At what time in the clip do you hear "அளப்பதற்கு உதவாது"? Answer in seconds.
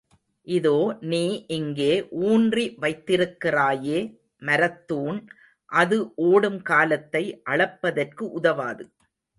7.49-8.83